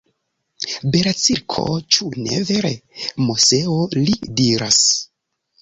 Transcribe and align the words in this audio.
Bela 0.95 1.11
cirko, 1.23 1.65
ĉu 1.97 2.09
ne 2.29 2.39
vere, 2.53 2.73
Moseo? 3.27 3.79
li 4.01 4.19
diras. 4.41 4.85